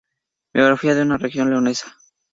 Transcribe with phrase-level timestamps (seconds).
[0.51, 1.95] Biografía de una región leonesa".